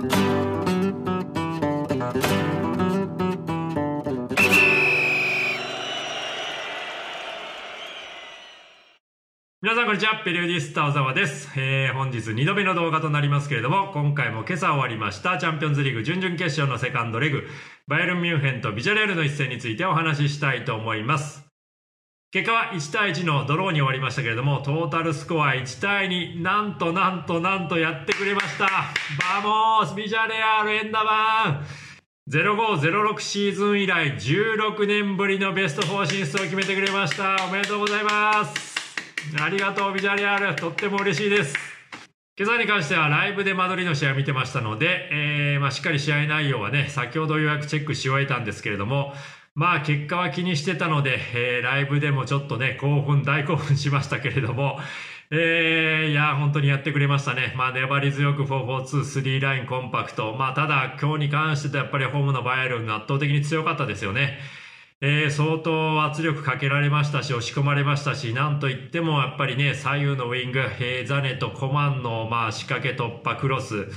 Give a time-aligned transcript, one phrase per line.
[0.00, 0.08] 皆
[9.74, 10.22] さんこんにちは。
[10.24, 11.50] ペリオディスタ小沢です。
[11.54, 17.46] えー、本日2度目の動画となりますけれども、今回も今朝終わりましたチャンピオンズリーグ準々決勝のセカンドレグ、
[17.86, 21.49] バイエルンミュンヘンとビジャレールの一戦についてお話ししたいと思います。
[22.32, 28.66] 結果は1対1のドローに終わりましたけれども、トータルスコア1対2、なんとなんとなんとやってくれました。
[28.66, 31.66] バモースビジャレアールエンダマン
[32.30, 37.44] 0506シーズン以来16年ぶりのベスト4進出を決めてくれました。
[37.46, 38.76] おめでとうございます。
[39.42, 40.54] ありがとうビジャレアール。
[40.54, 41.56] とっても嬉しいです。
[42.38, 49.14] 今朝に関してはライブで間取りの試合を見てましたので、えーまあ、しっかり試合内容はね、先ほど予約チェックし終えたんですけれども、
[49.54, 54.78] まあ結果は気にしてたので、えーライブでもちょっとね、興奮、大興奮しましたけれども、
[55.30, 57.52] えーいや、本当にやってくれましたね。
[57.56, 60.34] まあ粘り強く4-4-2、3ラインコンパクト。
[60.34, 64.38] まあただ今日に関してやっぱりホームのバイエルンが圧倒的に強かったですよね。
[65.02, 73.88] えー相当圧力かけられましたし、押し込まれましたし、なんといってもやっぱりね、左右のウィング、えーザネとコマンの、まあ、仕掛け突破クロス、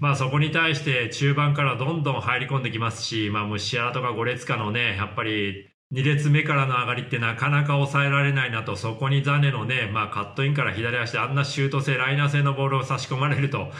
[0.00, 13.70] まあそこに対して中盤からどんどん入り込んできますし、まあムシアラとかゴレツカのね、やっぱり2列目からの上がりってなかなか抑えられないなと、そこにザネのね、まあカットインから左足であんなシュート性、ライナー性のボールを差し込まれると、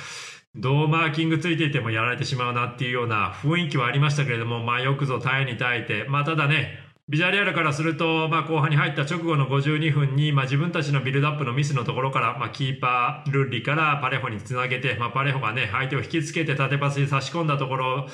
[0.54, 18.06] どうマーキングついていてもやられてしまうなっていうような雰囲気はありましたけれども、まあよくぞ耐えに耐えて、まあただね、ビジャリアルからすると、まあ、後半に入った直後の52分に、まあ、自分たちのビルドアップのミスのところから、まあ、キーパー、ルッリからパレホにつなげて、まあ、パレホがね、相手を引きつけて縦パスに差し込んだところ、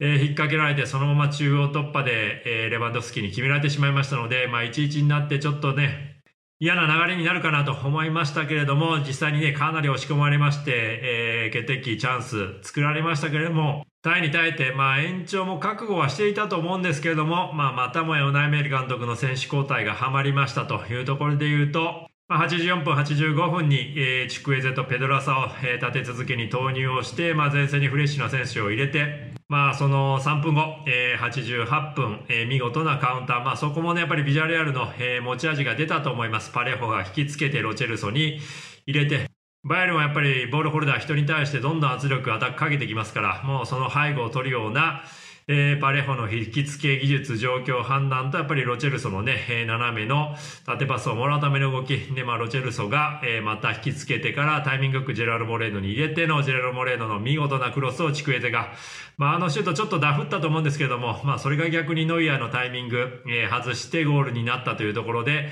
[0.00, 6.13] えー引っ掛けられて、そのまま中央突破で、えーレバンドスキに決められてしまいましたので、まあ、1-1になってちょっとね、
[6.60, 36.50] 嫌な流れになるかなと思いましたけれども、実際にね、かなり押し込まれまして、えー決定機チャンス作られましたけれども、耐えに耐えて、まあ延長も覚悟はしていたと思うんですけれども、まあまたもやウナイメール監督の選手交代がはまりましたというところで言うと、まあ、84分、85分に、えーチクエゼとペドラサを、えー立て続けに投入をして、まあ、前線にフレッシュな選手を入れて、まあ、その3分後、えー88分、えー見事なカウンター、まあ、そこもね、やっぱりビジャレアルの、えー持ち味が出たと思います。
[36.50, 38.40] パレホが引きつけてロチェルソに
[38.84, 39.30] 入れて、
[39.62, 45.04] バイエルンはやっぱりボールホルダー人に対してどんどん圧力、アタックかけてきますから、もうその背後を取るような、
[45.46, 50.34] えーパレホの引き付け技術、状況判断と、やっぱりロチェルソのね、え斜めの
[50.64, 51.98] 縦パスをもらうための動き。
[51.98, 58.72] で、まあ、ロチェルソが、えーまた引き付けてからタイミングよくジェラル・モレーノに入れてのジェラル・モレーノの見事なクロスをチクエゼが、
[59.18, 65.50] まあ、あのシュートちょっとダフったと思うんですけども、まあ、それが逆にノイアーのタイミング、えー外してゴールになったというところで、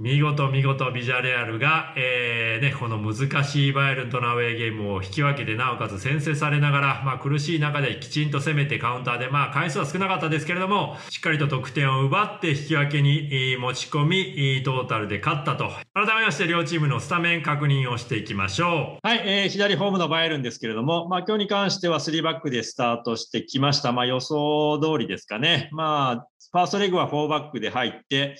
[0.00, 15.70] 見事見事ビジャレアルが、えーね、この難しいバイエルンとのアウェーゲームを引き分けてなおかつ先制されながら、まあ、苦しい中できちんと攻めてカウンターで、まあ、回数は少なかったですけれども、しっかりと得点を奪って引き分けに持ち込み、トータルで勝ったと。
[15.92, 19.06] 改めまして両チームのスタメン確認をしていきましょう。
[19.06, 23.92] はい、えー左ホームのバイエルンですけれども、まあ、今日に関しては3バックでスタートしてきました。
[23.92, 25.68] まあ、予想通りですかね。
[25.72, 28.36] まあ、ファーストレグは4バックで入って、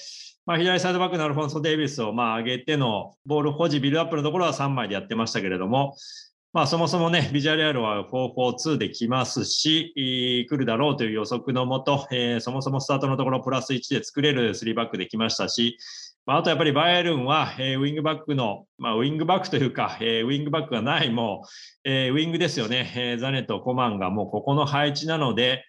[0.50, 5.94] まあ、左サイドバックのアルフォンソ・デイビスをまあ上げてのボール保持、ビルドアップのところは3枚でやってましたけれども、
[6.52, 15.78] まあ、そもそもね、ビジュアルアルは4-4-2で来ますし、来るだろうという予測のもと、えーそもそもスタートのところプラス1で作れる3バックで来ましたし、
[16.26, 21.48] まあ、あとやっぱりバイエルンは、えーウィングバックの、まあ、ウィングバックというか、えーウィングバックがない、もう、
[21.88, 25.62] えーウィングですよね、えーザネとコマンがもうここの配置なので、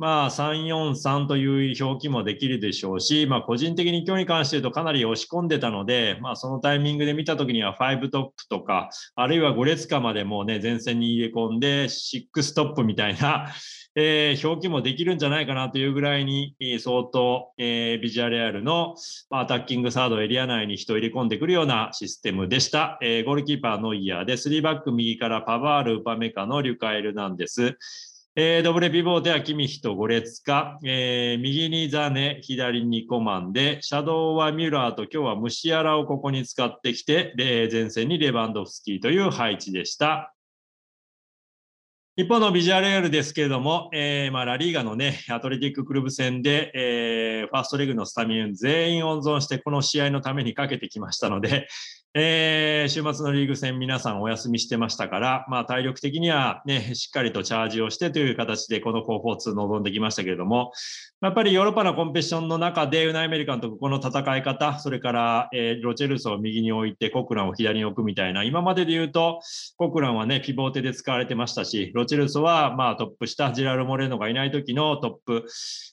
[0.00, 13.52] まあ、3-4-3という表記もできるでしょうし、まあ、個人的に今日に関して言うとかなり押し込んでたので、まあ、そのタイミングで見たときには5トップとか、あるいは5列下までもうね、前線に入れ込んで、6トップみたいな、
[13.94, 18.94] えー表記もできるんじゃないかなというぐらいに、相当、えービジュアルアルの、
[19.28, 22.96] まあ、アタッキングサードエリア内に人入れ込んでくるようなシステムでした。
[23.02, 27.76] えーゴールキーパーノイヤーで、3バック右からパバール、ウパメカのリュカエルなんです。
[28.36, 40.32] えードブレピボーテはキミヒとゴレツカ、えー右にザネ、左にコマンで、シャドウはミュラーと今日はムシアラをここに使ってきて、で前線にレバンドフスキーという配置でした。
[42.14, 51.66] 一方のビジュアルエールですけれども、えーまあ、ラリーガのね、アトレティッククルブ戦で、えーファーストレグのスタミン全員温存して、この試合のためにかけてきましたので、
[52.12, 60.72] えー、週末のリーグ戦皆さんお休みしてましたから、まあ体力的にはね、しっかりとチャージをしてという形でこの442臨んできましたけれども、
[61.22, 69.40] やっぱりヨーロッパのコンペティションの中で、ウナイメリカンとこの戦い方、それから、えー、ロチェルスを右に置いて、コクランを左に置くみたいな、今までで言うと、
[69.76, 75.46] コクランはね、ピボーテで使われてましたし、ロチェルスは、まあトップ下、ジラル・モレーノがいない時のトップ、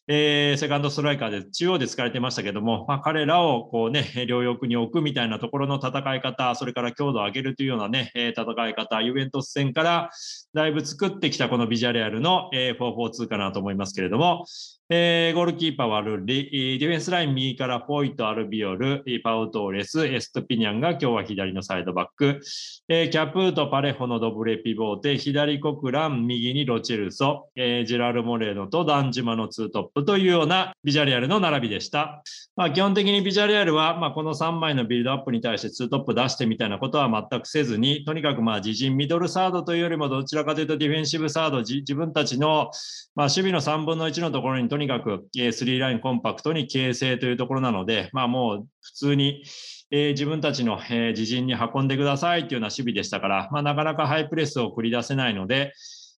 [0.07, 10.09] えー、セカンドストライカーで中央で使われてましたけども、まあ彼らをこうね、両翼に置くみたいなところの戦いい方、それから強度を上げるというようなね、え戦い方、ユベントス戦から
[10.54, 14.45] だいぶ作ってきたこのビジャレアルのえ442かなと思いますけれども、
[14.89, 22.39] えー、ゴールキーパーはルリ、ディフェンスライン右からフォイト、アルビオル、パウトーレス、エストピニャンが今日は左のサイドバック、
[22.87, 32.23] えー、キャプート、パレホの doble pivote、左コクラン、右にロチェルソ、えー、ジェラル・モレーノとダンジュマのツートップというようなビジャレアルの並びでした。
[32.55, 42.71] まあ、基本的にビジャレアルは、まあ、この3枚のビルドアップに対してツートップ出してみたいなことは全くせずに、とにかくまあ自陣ミドルサードというよりもどちらかというとディフェンシブサード、自分たちの、
[43.15, 49.44] まあ、守備の3分の1のところにととにかく3ラインコンパクトに形成というところなので、まあもう普通に
[49.89, 55.74] えー、自分たちの、えー、自陣に運んでくださいというような守備でしたから、まあ、なかなかハイプレスを繰り出せないので、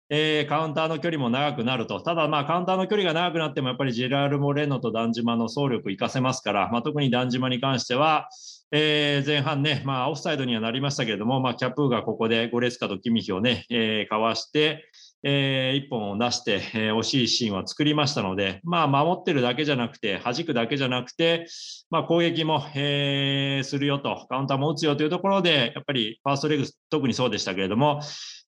[0.10, 2.02] えー、カウンターの距離も長くなると。
[2.02, 8.28] ただ、まあ、カウンターの距離が長くなっても、やっぱりジェラール・モレノとダンジマの走力活かせますから、まあ、特にダンジマに関しては、
[8.72, 14.90] えー、前半ね、まあ、オフサイドにはなりましたけれども、まあ、キャプーがここでゴレスカとキミヒをね、えー、かわして、
[15.24, 21.48] えー、一本を出して、えー、惜しいシーンは作りましたので、まあ、守ってるだけじゃなくて、弾くだけじゃなくて、
[21.90, 28.02] まあ、攻撃も、えー、するよと、カウンターも打つよというところで、やっぱりファーストレグ、特にそうでしたけれども、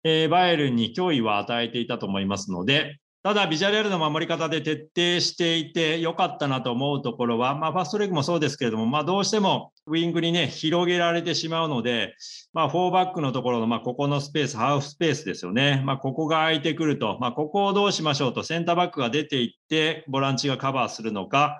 [0.03, 12.15] えー、バイエルンに脅威は与えていたと思いますので、ただ、ビジュアルアルの守り方で徹底していて良かったなと思うところは、まあ、ファストレグもそうですけれども、まあ、どうしてもウィングにね、広げられてしまうので、
[12.51, 15.83] まあ、フォーバックのところの、まあ、ここのスペース、ハーフスペースですよね。
[15.85, 21.59] まあ、ここが空いてくると、まあ、ここをどうしましょうと、センターバックが出ていって、ボランチがカバーするのか、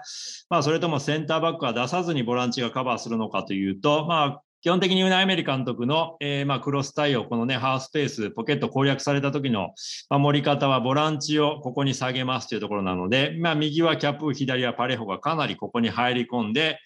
[0.50, 9.74] まあ、それともセンターバックは出さずにボランチがカバーするのかというと、まあ、基本的にウナイメリ監督の、えー、まあクロス対応、このね、ハースペース、ポケット攻略された時の
[10.12, 16.78] 守り方はボランチをここに下げますというところなので、まあ右はキャップ、左はパレホがかなりここに入り込んで、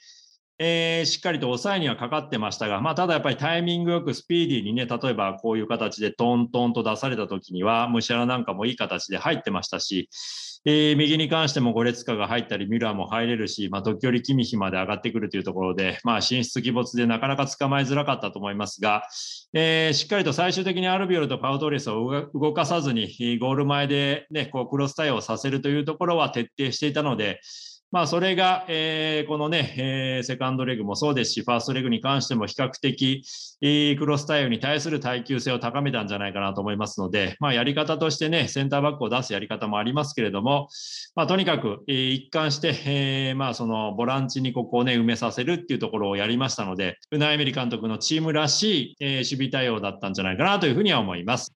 [0.58, 10.10] えー、しっかりと抑えにはかかってましたが、まあ、ただやっぱりタイミングよくスピーディーにね、例えばこういう形でトントンと出された時には、ムシャラなんかもいい形で入ってましたし、
[10.68, 19.04] えー、右に関してもゴレツカが入ったり、ミュラーも入れるし、まあ、時折キミヒまで上がってくるというところで、まあ、進出鬼没でなかなか捕まえづらかったと思いますが、
[19.54, 27.42] えー、しっかりと最終的にアルビオルとパウトレスを動かさずに、ゴール前でね、こうクロス対応させるというところは徹底していたので、
[27.96, 33.24] まあ、それが、えー、このね、えー、セカンドレグもそうですし、ファーストレグに関しても比較的、
[33.62, 40.68] えー、クロス対応に対する耐久性を高めたんじゃないかなと思いますので、まあ、やり方としてね、センターバックを出すやり方もありますけれども、
[41.16, 51.56] まあ、とにかく、えー、一貫して、えー、まあ、そのボランチにここをね、埋めさせるっていうところをやりましたので、ウナイメリ監督のチームらしい、えー、守備対応だったんじゃないかなというふうには思います。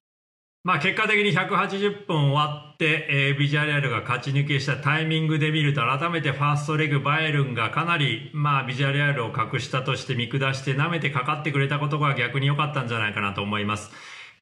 [0.62, 13.90] まあ結果的に180分終わって、えー、ビジュアルアルが勝ち抜けしたタイミングで見ると改めてファーストレグバイエルンがかなりまあビジュアルアルを格下として見下して舐めてかかってくれたことが逆に良かったんじゃないかなと思います。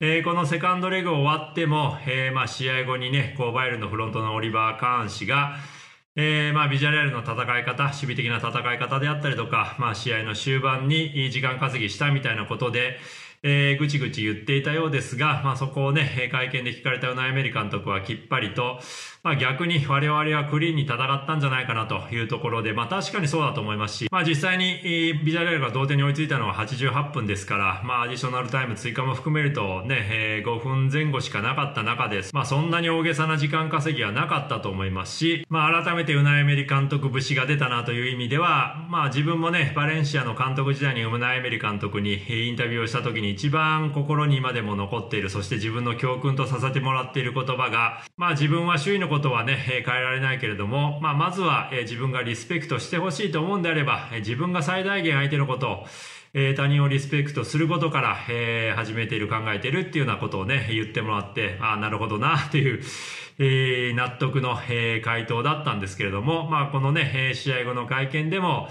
[0.00, 5.56] えー、このセカンドレグ終わっても、えー、まあ試合後にね、こうバイエルンのフロントのオリバー・カーン氏が、
[6.14, 12.98] えー、まあビジュアルアルの戦い方、守備的な戦い方であったりとか、まあ試合の終盤に時間稼ぎしたみたいなことで、
[13.42, 18.80] えー、ぐちぐち言っていたようですが、まあ、そこをね、会見で聞かれたウナイメリ監督はきっぱりと、
[19.22, 24.80] まあ、逆に我々はクリーンに戦ったんじゃないかなというところで、まあ、確かにそうだと思いますし、まあ、実際に
[25.24, 32.34] ビジャレールが同点に追いついたのは88分ですから、まあ、アディショナルタイム追加も含めるとね、えー、5分前後しかなかった中です。
[32.34, 55.86] まあ、そんなに大げさな時間稼ぎはなかったと思いますし、まあ、改めてウナイメリ監督節が出たなという意味では、まあ、自分もね、バレンシアの監督時代にウナイメリ監督にインタビューをした時に一番心に今でも残っている、そして自分の教訓とさせてもらっている言葉が、まあ、自分は周囲のことはね、変えられないけれども、まあ、まずは自分がリスペクトしてほしいと思うんであれば、自分が最大限相手のことを
[56.34, 62.82] え、他人をリスペクトすることから、え、始めている、考えているっていうようなことをね、言ってもらって、ああ、なるほどな、という、
[63.38, 68.68] え、納得の、え、回答だったんですけれども、まあ、このね、試合後の会見でも、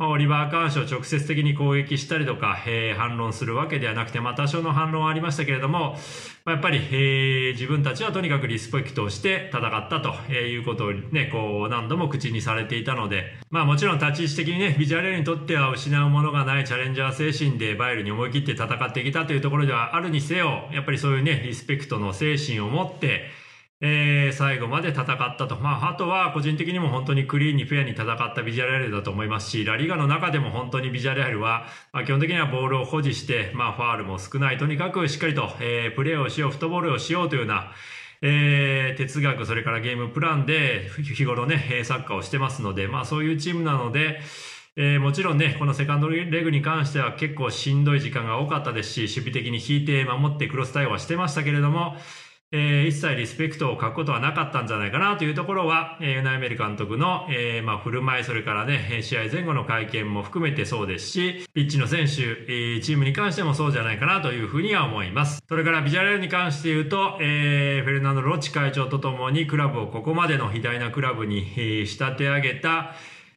[0.00, 5.98] まあ、オリバー・カーン氏を直接的に攻撃したりとか、えー、反論するわけではなくて、まあ、多少の反論はありましたけれども、
[6.46, 23.26] まあ、やっぱり、えー、自分たちはとにかくリスペクトをして戦ったということをね、こう何度も口にされていたので、まあもちろん立ち位置的にね、ビジュアルにとっては失うものがないチャレンジャー精神でバイルに思い切って戦ってきたというところではあるにせよ、やっぱりそういうね、リスペクトの精神を持って、
[23.82, 25.06] えー、最後まで戦っ
[25.38, 25.56] たと。
[25.56, 34.58] まあ、あとは個人的にも本当にクリーンにフェアに戦ったビジュアルレアルだと思いますし、ラリガの中でも本当にビジュアルレアルは、まあ、基本的にはボールを保持して、まあ、ファールも少ない。
[34.58, 37.72] とにかくしっかりと、えー、プレーをしよう、フットボールをしようというような、
[38.22, 44.20] えー、哲学、それからゲームプランで日頃ね、サッカーをしてますので、まあそういうチームなので、
[44.76, 51.96] えー、もちろんね、このセカンドレグに関しては結構しんどい時間が多かったですし、守備的に引いて守ってクロス対応はしてましたけれども、
[52.52, 65.40] えー、一切リスペクトを書くことはなかったんじゃないかなというところは、えー、ユナイメル監督の、えー、まあ、振る舞い、それからね、試合前後の会見も含めてそうですし、ピッチの選手、えー、チームに関してもそうじゃないかなというふうには思います。
[65.48, 72.96] それからビジュアルに関して言うと、えー、フェルナンド・ロッチ会長とともにクラブをここまでの偉大なクラブに、えー、仕立て上げた、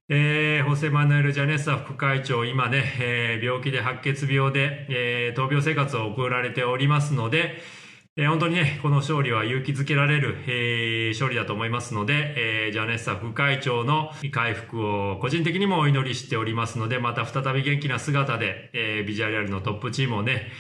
[0.10, 7.62] えー、ホセ・マヌエル・ジャネッサ副会長、今ね、えー、病気で白血病で、えー、闘病生活を送られておりますので、
[8.16, 20.52] えー、本当にね、この勝利は勇気づけられる、えー、勝利だと思いますので、えー、ジャネッサ副会長の回復を個人的にもお祈りしておりますので、また再び元気な姿で、えー、ビジュアルアルのトップチームをね、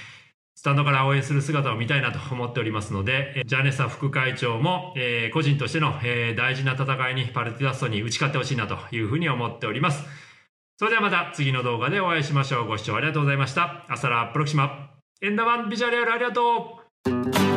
[0.55, 10.03] スタンドから応援する姿を見たいなと思っておりますので、ジャネッサ副会長も、えー、個人としての、えー、大事な戦いにパルティダストに打ち勝ってほしいなというふうに思っております。
[10.79, 12.67] それではまた次の動画でお会いしましょう。
[12.67, 13.85] ご視聴ありがとうございました。
[13.89, 14.89] アサラプロキシマ。
[15.21, 17.52] エンダマンビジュアルアルありがとう Thank you.